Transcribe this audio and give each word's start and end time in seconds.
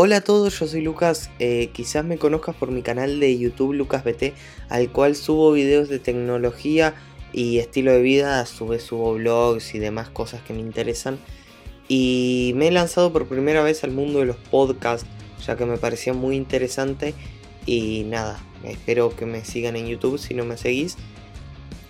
Hola 0.00 0.18
a 0.18 0.20
todos, 0.20 0.56
yo 0.60 0.68
soy 0.68 0.80
Lucas, 0.80 1.28
eh, 1.40 1.70
quizás 1.72 2.04
me 2.04 2.18
conozcas 2.18 2.54
por 2.54 2.70
mi 2.70 2.82
canal 2.82 3.18
de 3.18 3.36
YouTube 3.36 3.72
LucasBT, 3.72 4.32
al 4.68 4.92
cual 4.92 5.16
subo 5.16 5.50
videos 5.50 5.88
de 5.88 5.98
tecnología 5.98 6.94
y 7.32 7.58
estilo 7.58 7.90
de 7.90 8.00
vida, 8.00 8.38
a 8.38 8.46
su 8.46 8.68
vez 8.68 8.84
subo 8.84 9.14
blogs 9.14 9.74
y 9.74 9.80
demás 9.80 10.08
cosas 10.08 10.40
que 10.42 10.52
me 10.52 10.60
interesan. 10.60 11.18
Y 11.88 12.52
me 12.54 12.68
he 12.68 12.70
lanzado 12.70 13.12
por 13.12 13.26
primera 13.26 13.60
vez 13.64 13.82
al 13.82 13.90
mundo 13.90 14.20
de 14.20 14.26
los 14.26 14.36
podcasts, 14.36 15.08
ya 15.44 15.56
que 15.56 15.66
me 15.66 15.78
parecía 15.78 16.12
muy 16.12 16.36
interesante. 16.36 17.12
Y 17.66 18.04
nada, 18.04 18.38
espero 18.62 19.16
que 19.16 19.26
me 19.26 19.44
sigan 19.44 19.74
en 19.74 19.88
YouTube 19.88 20.20
si 20.20 20.32
no 20.32 20.44
me 20.44 20.56
seguís. 20.56 20.96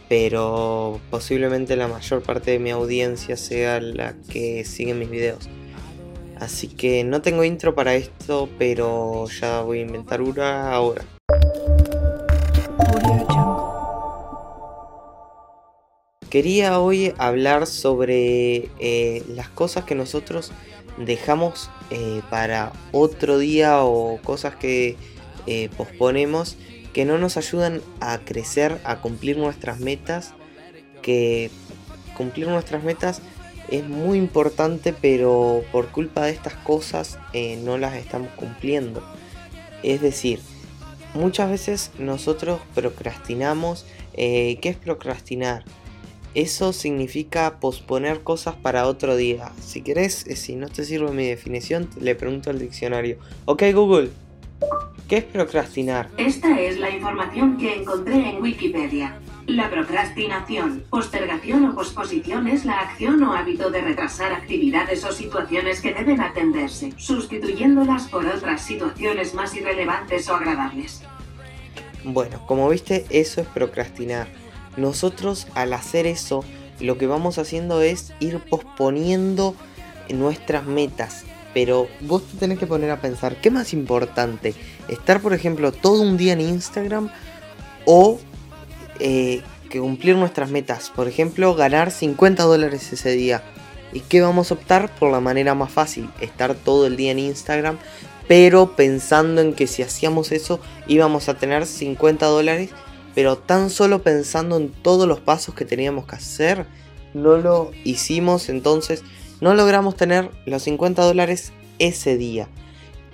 Pero 0.09 0.99
posiblemente 1.11 1.77
la 1.77 1.89
mayor 1.89 2.23
parte 2.23 2.53
de 2.53 2.59
mi 2.59 2.71
audiencia 2.71 3.37
sea 3.37 3.83
la 3.83 4.15
que 4.31 4.65
sigue 4.65 4.95
mis 4.95 5.11
videos. 5.11 5.51
Así 6.41 6.68
que 6.68 7.05
no 7.05 7.20
tengo 7.20 7.43
intro 7.45 7.75
para 7.75 7.95
esto, 7.95 8.48
pero 8.59 9.27
ya 9.29 9.62
voy 9.62 9.80
a 9.80 9.82
inventar 9.82 10.23
una 10.23 10.73
ahora. 10.73 11.05
Quería 16.30 16.79
hoy 16.79 17.15
hablar 17.19 17.66
sobre 17.66 18.70
eh, 18.79 19.24
las 19.29 19.48
cosas 19.48 19.84
que 19.84 19.95
nosotros 19.95 20.52
dejamos 20.98 21.70
eh, 21.91 22.20
para 22.29 22.73
otro 22.93 23.38
día 23.38 23.82
o 23.82 24.18
cosas 24.23 24.55
que 24.57 24.96
eh, 25.46 25.70
posponemos 25.77 26.57
que 26.93 27.05
no 27.05 27.16
nos 27.18 27.37
ayudan 27.37 27.80
a 28.01 28.18
crecer, 28.18 28.80
a 28.84 29.01
cumplir 29.01 29.38
nuestras 29.38 29.80
metas, 29.80 30.34
que 31.01 31.51
cumplir 32.16 32.48
nuestras 32.48 32.82
metas 32.82 33.23
es 33.71 33.87
muy 33.87 34.19
importante, 34.19 34.93
pero 34.93 35.63
por 35.73 35.89
culpa 35.89 36.25
de 36.25 36.33
estas 36.33 36.55
cosas 36.55 37.19
eh, 37.33 37.59
no 37.63 37.79
las 37.79 37.95
estamos 37.95 38.31
cumpliendo. 38.31 39.03
Es 39.83 40.01
decir, 40.01 40.41
muchas 41.15 41.51
veces 41.51 41.91
nosotros 41.99 42.60
procrastinamos. 42.75 43.87
Eh, 44.15 44.59
¿Qué 44.60 44.71
es 44.71 44.77
procrastinar? 44.77 45.65
Eso 46.35 46.73
significa 46.73 47.59
posponer 47.60 48.23
cosas 48.23 48.55
para 48.55 48.87
otro 48.87 49.16
día. 49.16 49.52
Si 49.60 49.82
querés, 49.82 50.27
eh, 50.27 50.37
si 50.37 50.57
no 50.57 50.69
te 50.69 50.85
sirve 50.85 51.10
mi 51.13 51.27
definición, 51.27 51.88
le 52.01 52.15
pregunto 52.15 52.51
al 52.51 52.59
diccionario. 52.59 53.19
Ok 53.45 53.65
Google, 53.73 54.10
¿qué 55.09 55.19
es 55.19 55.25
procrastinar? 55.25 56.10
Esta 56.16 56.60
es 56.60 56.79
la 56.79 56.91
información 56.91 57.57
que 57.57 57.77
encontré 57.77 58.30
en 58.30 58.43
Wikipedia. 58.43 59.19
La 59.49 59.71
procrastinación, 59.71 60.85
postergación 60.91 61.65
o 61.65 61.74
posposición 61.74 62.49
es 62.49 62.66
la 62.66 62.80
acción 62.80 63.23
o 63.23 63.32
hábito 63.32 63.71
de 63.71 63.80
retrasar 63.80 64.31
actividades 64.31 65.06
o 65.06 65.10
situaciones 65.10 65.81
que 65.81 65.94
deben 65.94 66.21
atenderse, 66.21 66.93
sustituyéndolas 66.99 68.09
por 68.09 68.26
otras 68.26 68.60
situaciones 68.60 69.32
más 69.32 69.54
irrelevantes 69.56 70.28
o 70.28 70.34
agradables. 70.34 71.00
Bueno, 72.04 72.47
como 72.47 72.69
viste, 72.69 73.06
eso 73.09 73.41
es 73.41 73.47
procrastinar. 73.47 74.28
Nosotros 74.76 75.47
al 75.54 75.72
hacer 75.72 76.06
eso, 76.06 76.44
lo 76.78 76.99
que 76.99 77.06
vamos 77.06 77.38
haciendo 77.38 77.81
es 77.81 78.12
ir 78.21 78.41
posponiendo 78.50 79.54
nuestras 80.10 80.66
metas. 80.66 81.25
Pero 81.54 81.88
vos 82.03 82.22
te 82.28 82.37
tenés 82.37 82.59
que 82.59 82.66
poner 82.66 82.91
a 82.91 83.00
pensar, 83.00 83.41
¿qué 83.41 83.50
más 83.50 83.72
importante? 83.72 84.54
¿Estar, 84.88 85.22
por 85.22 85.32
ejemplo, 85.32 85.72
todo 85.72 86.03
un 86.03 86.19
día 86.19 86.34
en 86.34 86.43
Instagram 86.43 87.09
o 87.87 88.21
eh, 89.00 89.43
que 89.71 89.81
cumplir 89.81 90.16
nuestras 90.16 90.50
metas. 90.50 90.91
Por 90.94 91.09
ejemplo, 91.09 91.54
ganar 91.54 91.91
50 91.91 92.43
dólares 92.43 92.93
ese 92.93 93.10
día. 93.10 93.43
¿Y 93.93 94.00
qué 94.00 94.21
vamos 94.21 94.50
a 94.50 94.54
optar? 94.54 94.94
Por 94.94 95.10
la 95.10 95.21
manera 95.21 95.54
más 95.54 95.72
fácil, 95.72 96.10
estar 96.21 96.54
todo 96.54 96.87
el 96.87 96.97
día 96.97 97.12
en 97.12 97.19
Instagram, 97.19 97.78
pero 98.26 98.76
pensando 98.76 99.41
en 99.41 99.54
que 99.54 99.66
si 99.66 99.82
hacíamos 99.82 100.31
eso 100.32 100.60
íbamos 100.87 101.28
a 101.28 101.34
tener 101.34 101.65
50 101.65 102.26
dólares, 102.26 102.71
pero 103.15 103.38
tan 103.38 103.71
solo 103.71 104.03
pensando 104.03 104.59
en 104.59 104.71
todos 104.71 105.09
los 105.09 105.21
pasos 105.21 105.54
que 105.54 105.65
teníamos 105.65 106.06
que 106.06 106.16
hacer, 106.16 106.66
no 107.15 107.38
lo 107.38 107.70
hicimos, 107.84 108.50
entonces 108.50 109.03
no 109.41 109.54
logramos 109.54 109.97
tener 109.97 110.30
los 110.44 110.62
50 110.65 111.03
dólares 111.03 111.53
ese 111.78 112.16
día. 112.19 112.48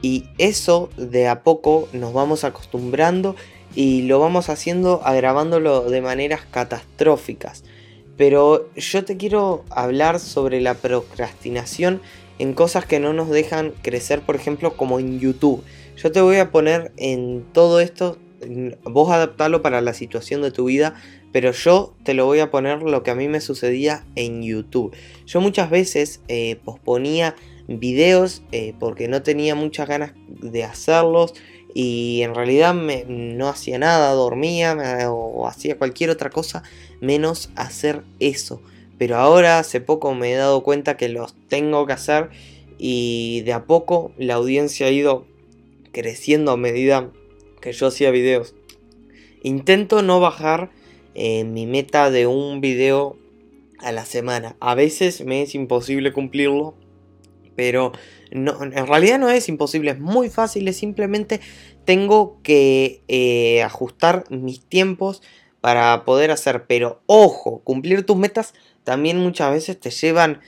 Y 0.04 0.25
eso 0.37 0.91
de 0.98 1.28
a 1.28 1.42
poco 1.44 1.88
nos 1.94 2.12
vamos 2.12 2.44
acostumbrando 2.44 3.37
y 3.75 4.03
lo 4.03 4.19
vamos 4.19 4.50
haciendo 4.50 5.00
agravándolo 5.03 5.88
de 5.88 6.03
maneras 6.03 6.42
catastróficas. 6.50 7.65
Pero 8.19 8.69
yo 8.76 9.06
te 9.06 9.16
quiero 9.16 9.65
hablar 9.70 10.20
sobre 10.20 10.60
la 10.60 10.75
procrastinación 10.75 12.03
en 12.38 12.53
cosas 12.53 12.84
que 12.84 13.00
no 13.00 13.15
nos 13.15 13.31
dejan 13.31 13.72
crecer, 13.81 14.20
por 14.20 14.37
ejemplo, 14.37 14.76
como 14.76 15.00
en 15.00 15.20
YouTube. 15.20 15.65
Yo 15.97 16.12
te 16.12 16.21
voy 16.21 16.36
a 16.36 16.50
poner 16.50 16.92
en 16.98 17.42
todo 17.54 17.81
esto, 17.81 18.19
vos 18.82 19.10
adaptarlo 19.10 19.62
para 19.62 19.81
la 19.81 19.94
situación 19.94 20.42
de 20.42 20.50
tu 20.50 20.66
vida, 20.66 20.97
pero 21.32 21.50
yo 21.53 21.94
te 22.03 22.12
lo 22.12 22.26
voy 22.26 22.41
a 22.41 22.50
poner 22.50 22.82
lo 22.82 23.03
que 23.03 23.10
a 23.10 23.15
mí 23.15 23.28
me 23.28 23.41
sucedía 23.41 24.04
en 24.16 24.42
YouTube. 24.42 24.94
Yo 25.25 25.41
muchas 25.41 25.71
veces 25.71 26.21
eh, 26.28 26.56
posponía 26.62 27.36
videos 27.69 28.43
eh, 28.53 28.75
porque 28.79 29.09
no 29.09 29.23
tenía 29.23 29.55
muchas 29.55 29.89
ganas 29.89 30.13
de 30.29 30.65
hacerlos 30.65 31.35
y 31.75 32.23
en 32.23 32.35
realidad 32.35 32.75
no 32.75 33.49
hacía 33.49 33.79
nada, 33.79 34.13
dormía 34.13 34.77
o 35.11 35.47
hacía 35.49 35.77
cualquier 35.77 36.11
otra 36.11 36.31
cosa 36.31 36.63
menos 37.01 37.51
hacer 37.57 38.03
eso. 38.21 38.63
Pero 38.97 39.17
ahora 39.17 39.59
hace 39.59 39.81
poco 39.81 40.15
me 40.15 40.33
he 40.33 40.37
dado 40.37 40.63
cuenta 40.63 40.97
que 40.97 41.09
los 41.09 41.35
tengo 41.49 41.85
que 41.87 41.95
hacer 41.95 42.31
y 42.79 43.43
de 43.43 43.53
a 43.53 43.65
poco 43.65 44.13
la 44.19 44.35
audiencia 44.35 44.87
ha 44.87 44.91
ido 44.91 45.27
creciendo 45.93 46.53
a 46.53 46.57
medida 46.57 47.11
que 47.61 47.73
yo 47.73 47.89
hacía 47.89 48.11
videos. 48.11 48.55
Intento 49.43 50.03
no 50.03 50.21
bajar 50.21 50.71
eh, 51.15 51.45
mi 51.45 51.67
meta 51.67 52.11
de 52.11 52.27
un 52.27 52.61
video 52.61 53.17
a 53.79 53.93
la 53.93 54.05
semana. 54.05 54.57
A 54.61 54.75
veces 54.75 55.25
me 55.25 55.43
es 55.43 55.55
imposible 55.55 56.13
cumplirlo 56.13 56.75
pero 57.56 57.92
no, 58.31 58.62
en 58.62 58.87
realidad 58.87 59.19
no 59.19 59.31
es 59.31 59.48
imposible, 59.48 59.92
es 59.92 60.00
muy 60.00 60.28
fácil, 60.28 60.66
es 60.69 60.76
simplemente 60.76 61.41
tengo 61.84 62.41
que 62.42 63.03
eh, 63.09 63.62
ajustar 63.62 64.25
mis 64.31 64.65
tiempos 64.66 65.22
para 65.60 66.04
poder 66.04 66.31
hacer. 66.31 66.66
Pero 66.66 67.03
ojo, 67.06 67.60
cumplir 67.65 68.04
tus 68.04 68.16
metas 68.16 68.54
también 68.82 69.19
muchas 69.19 69.53
veces 69.53 69.81
te 69.81 69.91
llevan 69.91 70.41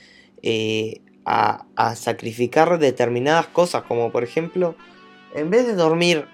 eh, 0.43 1.01
a, 1.25 1.65
a, 1.75 1.95
sacrificar 1.95 2.77
determinadas 2.79 3.47
cosas, 3.47 3.83
como 3.83 4.11
por 4.11 4.23
ejemplo, 4.23 4.75
en 5.35 5.49
vez 5.49 5.65
de 5.65 5.73
dormir 5.73 6.25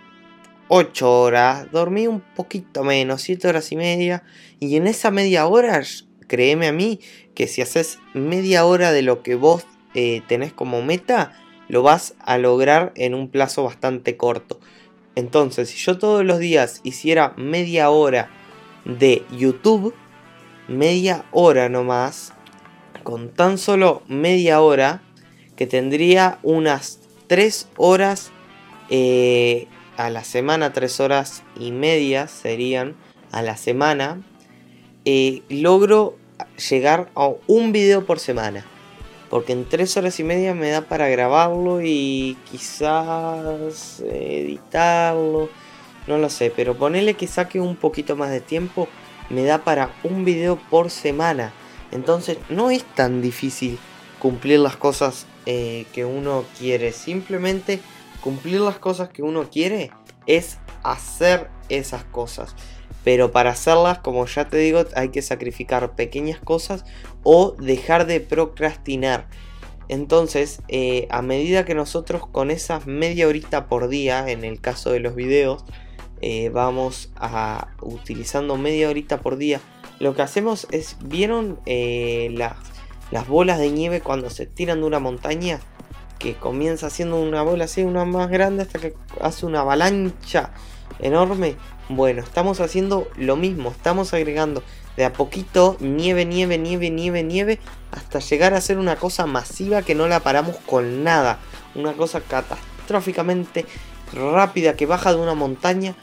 8 0.68 1.22
horas, 1.22 1.72
dormí 1.72 2.08
un 2.08 2.22
poquito 2.22 2.84
menos, 2.84 3.22
7 3.22 3.48
horas 3.48 3.72
y 3.72 3.76
media, 3.76 4.24
y 4.60 4.76
en 4.76 4.88
esa 4.88 5.12
media 5.12 5.48
hora, 5.48 5.82
créeme 6.28 6.68
a 6.68 6.74
mí, 6.74 7.00
que 7.36 7.48
si 7.48 7.62
haces 7.62 8.00
media 8.14 8.66
hora 8.66 8.92
de 8.92 9.02
lo 9.02 9.24
que 9.24 9.36
vos 9.36 9.66
eh, 9.94 10.22
tenés 10.28 10.54
como 10.54 10.82
meta, 10.82 11.34
lo 11.68 11.84
vas 11.84 12.16
a 12.20 12.38
lograr 12.38 12.92
en 12.96 13.14
un 13.14 13.30
plazo 13.30 13.64
bastante 13.64 14.18
corto. 14.18 14.60
Entonces, 15.16 15.70
si 15.70 15.78
yo 15.78 15.98
todos 15.98 16.26
los 16.26 16.40
días 16.40 16.82
hiciera 16.84 17.34
media 17.38 17.90
hora 17.90 18.30
de 18.86 19.24
YouTube, 19.32 19.94
media 20.68 21.26
hora 21.32 21.70
nomás, 21.70 22.34
con 23.04 23.30
tan 23.30 23.58
solo 23.58 24.02
media 24.08 24.62
hora, 24.62 25.02
que 25.56 25.68
tendría 25.68 26.40
unas 26.42 27.00
3 27.28 27.70
horas 27.78 28.32
eh, 28.90 29.68
a 29.98 30.10
la 30.10 30.24
semana, 30.24 30.74
3 30.74 31.00
horas 31.00 31.44
y 31.60 31.72
media 31.72 32.28
serían 32.28 32.96
a 33.32 33.42
la 33.42 33.58
semana, 33.58 34.22
eh, 35.06 35.44
logro 35.50 36.18
llegar 36.70 37.12
a 37.16 37.30
un 37.48 37.72
video 37.72 38.06
por 38.06 38.20
semana. 38.20 38.66
Porque 39.34 39.54
en 39.54 39.68
tres 39.68 39.98
horas 39.98 40.20
y 40.20 40.24
media 40.24 40.54
me 40.54 40.70
da 40.70 40.82
para 40.82 41.10
grabarlo 41.10 41.82
y 41.82 42.38
quizás 42.52 44.00
editarlo. 44.02 45.50
No 46.06 46.20
lo 46.20 46.30
sé, 46.30 46.54
pero 46.56 46.78
ponerle 46.78 47.16
que 47.16 47.26
saque 47.26 47.60
un 47.60 47.76
poquito 47.76 48.16
más 48.16 48.30
de 48.30 48.42
tiempo 48.42 48.88
me 49.32 49.44
da 49.44 49.64
para 49.64 49.90
un 50.04 50.24
video 50.24 50.60
por 50.70 50.92
semana. 50.92 51.52
Entonces 51.92 52.38
no 52.50 52.70
es 52.70 52.84
tan 52.84 53.24
difícil 53.24 53.80
cumplir 54.20 54.60
las 54.60 54.76
cosas 54.76 55.26
eh, 55.48 55.88
que 55.94 56.06
uno 56.06 56.46
quiere. 56.60 56.92
Simplemente 56.92 57.80
cumplir 58.22 58.62
las 58.62 58.78
cosas 58.78 59.10
que 59.10 59.24
uno 59.24 59.50
quiere 59.50 59.90
es 60.28 60.60
hacer 60.84 61.50
esas 61.70 62.04
cosas. 62.04 62.56
Pero 63.04 63.32
para 63.32 63.52
hacerlas, 63.52 64.00
como 64.00 64.26
ya 64.26 64.48
te 64.48 64.58
digo, 64.58 64.86
hay 64.96 65.10
que 65.10 65.22
sacrificar 65.22 65.96
pequeñas 65.96 66.40
cosas 66.40 66.86
o 67.24 67.52
dejar 67.52 68.06
de 68.06 68.20
procrastinar. 68.20 69.28
Entonces, 69.90 70.62
eh, 70.70 71.08
a 71.10 71.22
medida 71.22 71.66
que 71.66 71.76
nosotros 71.76 72.26
con 72.26 72.52
esas 72.52 72.88
media 72.88 73.28
horita 73.28 73.68
por 73.68 73.90
día, 73.90 74.30
en 74.30 74.46
el 74.46 74.62
caso 74.62 74.92
de 74.92 75.02
los 75.02 75.16
videos, 75.16 75.66
eh, 76.22 76.50
vamos 76.50 77.12
a 77.18 77.68
utilizando 77.82 78.56
media 78.58 78.90
horita 78.90 79.20
por 79.20 79.36
día, 79.36 79.60
lo 80.00 80.16
que 80.16 80.22
hacemos 80.22 80.68
es, 80.72 80.98
¿vieron 81.04 81.60
eh, 81.66 82.30
las, 82.32 82.56
las 83.12 83.28
bolas 83.28 83.60
de 83.60 83.72
nieve 83.72 84.00
cuando 84.00 84.30
se 84.30 84.46
tiran 84.46 84.80
de 84.80 84.88
una 84.88 85.00
montaña? 85.00 85.60
que 86.24 86.36
comienza 86.36 86.88
haciendo 86.88 87.20
una 87.22 87.42
bola 87.42 87.66
así, 87.66 87.84
una 87.84 88.06
más 88.06 88.30
grande 88.30 88.64
hasta 88.64 88.80
que 88.80 88.96
hace 89.20 89.46
una 89.46 89.60
avalancha 89.60 90.52
enorme. 91.00 91.58
Bueno, 91.90 92.22
estamos 92.22 92.60
haciendo 92.60 93.08
lo 93.18 93.36
mismo, 93.36 93.70
estamos 93.72 94.14
agregando 94.14 94.64
de 94.96 95.06
a 95.06 95.14
poquito 95.14 95.76
nieve, 95.80 96.26
nieve, 96.26 96.58
nieve, 96.58 96.90
nieve, 96.90 97.24
nieve, 97.24 97.60
hasta 97.92 98.20
llegar 98.20 98.54
a 98.54 98.62
ser 98.62 98.78
una 98.78 98.96
cosa 98.96 99.26
masiva 99.26 99.82
que 99.82 99.96
no 99.96 100.08
la 100.08 100.22
paramos 100.22 100.56
con 100.66 101.04
nada. 101.04 101.40
Una 101.76 101.94
cosa 101.94 102.22
catastróficamente 102.22 103.66
rápida 104.14 104.76
que 104.76 104.86
baja 104.86 105.14
de 105.14 105.20
una 105.20 105.34
montaña. 105.34 105.96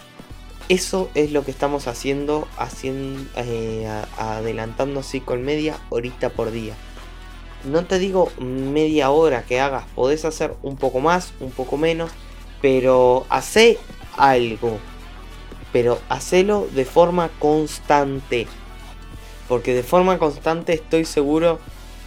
Eso 0.69 1.11
es 1.15 1.32
lo 1.32 1.44
que 1.44 1.50
estamos 1.50 1.88
haciendo, 1.88 2.47
haciendo 2.56 3.29
eh, 3.37 3.88
adelantando 4.19 5.00
así 5.00 5.21
con 5.21 5.43
media 5.43 5.76
horita 5.91 6.29
por 6.31 6.53
día 6.53 6.75
no 7.65 7.85
te 7.85 7.99
digo 7.99 8.31
media 8.38 9.11
hora 9.11 9.43
que 9.43 9.61
hagas, 9.61 9.85
podés 9.94 10.25
hacer 10.25 10.55
un 10.62 10.76
poco 10.76 11.00
más, 11.00 11.33
un 11.41 11.50
poco 11.50 11.76
menos, 11.76 12.11
pero 12.62 13.26
hace 13.29 13.79
algo. 14.17 14.79
Pero 15.72 16.00
hacelo 16.08 16.69
de 16.75 16.84
forma 16.84 17.31
constante. 17.38 18.46
Porque 19.49 19.75
de 19.75 19.82
forma 19.82 20.19
constante 20.19 20.72
estoy 20.72 21.05
seguro 21.05 21.58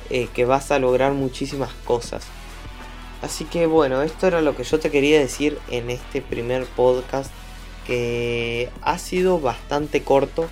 eh, 0.10 0.28
que 0.34 0.46
vas 0.46 0.72
a 0.72 0.80
lograr 0.80 1.14
muchísimas 1.14 1.74
cosas. 1.86 2.26
Así 3.22 3.46
que 3.46 3.68
bueno, 3.68 4.02
esto 4.02 4.28
era 4.28 4.42
lo 4.42 4.56
que 4.56 4.64
yo 4.64 4.80
te 4.80 4.92
quería 4.92 5.20
decir 5.20 5.58
en 5.70 5.90
este 5.90 6.22
primer 6.22 6.66
podcast 6.66 7.32
que 7.88 8.70
ha 8.82 8.98
sido 8.98 9.40
bastante 9.40 10.04
corto 10.04 10.48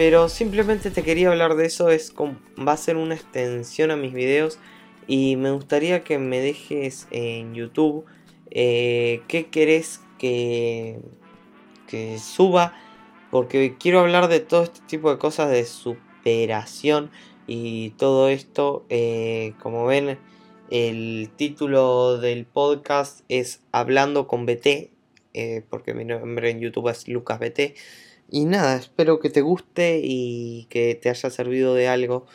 pero 0.00 0.30
simplemente 0.30 0.90
te 0.90 1.02
quería 1.02 1.28
hablar 1.28 1.56
de 1.56 1.66
eso, 1.66 1.90
es 1.90 2.14
va 2.16 2.72
a 2.72 2.76
ser 2.78 2.96
una 2.96 3.14
extensión 3.14 3.90
a 3.90 3.96
mis 3.96 4.14
videos 4.14 4.58
y 5.06 5.36
me 5.36 5.50
gustaría 5.50 6.04
que 6.04 6.16
me 6.16 6.40
dejes 6.40 7.06
en 7.10 7.54
YouTube 7.54 8.06
eh, 8.50 9.20
qué 9.28 9.48
querés 9.48 10.00
que, 10.18 11.00
que 11.90 12.18
suba, 12.18 12.72
porque 13.30 13.76
quiero 13.78 14.00
hablar 14.00 14.28
de 14.28 14.40
todo 14.40 14.62
este 14.62 14.80
tipo 14.86 15.10
de 15.10 15.18
cosas 15.18 15.50
de 15.50 15.64
superación 15.64 17.10
y 17.46 17.90
todo 17.90 18.28
esto, 18.28 18.86
eh, 18.88 19.54
como 19.60 19.84
ven, 19.86 20.18
el 20.70 21.30
título 21.34 22.18
del 22.18 22.46
podcast 22.46 23.22
es 23.28 23.60
Hablando 23.72 24.28
con 24.28 24.46
BT, 24.46 24.92
eh, 25.34 25.64
porque 25.68 25.94
mi 25.94 26.04
nombre 26.04 26.50
en 26.50 26.60
YouTube 26.60 26.88
es 26.88 27.08
Lucas 27.08 27.40
BT. 27.40 27.74
Y 28.30 28.44
nada, 28.44 28.76
espero 28.76 29.18
que 29.18 29.30
te 29.30 29.40
guste 29.40 30.00
y 30.00 30.66
que 30.70 30.94
te 30.94 31.08
haya 31.08 31.28
servido 31.30 31.74
de 31.74 31.88
algo 31.88 32.26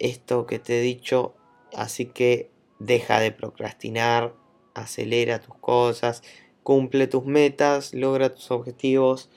esto 0.00 0.46
que 0.46 0.58
te 0.58 0.80
he 0.80 0.82
dicho. 0.82 1.36
Así 1.72 2.06
que 2.06 2.50
deja 2.80 3.20
de 3.20 3.30
procrastinar, 3.30 4.34
acelera 4.74 5.40
tus 5.40 5.54
cosas, 5.56 6.22
cumple 6.68 7.06
tus 7.06 7.24
metas, 7.24 7.94
logra 7.94 8.34
tus 8.34 8.50
objetivos. 8.50 9.30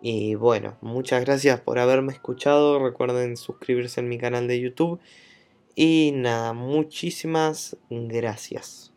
Y 0.00 0.36
bueno, 0.36 0.78
muchas 0.80 1.22
gracias 1.22 1.60
por 1.60 1.78
haberme 1.78 2.14
escuchado. 2.14 2.82
Recuerden 2.82 3.36
suscribirse 3.36 4.00
en 4.00 4.08
mi 4.08 4.16
canal 4.16 4.48
de 4.48 4.58
YouTube. 4.58 4.98
Y 5.74 6.12
nada, 6.14 6.54
muchísimas 6.54 7.76
gracias. 7.90 8.91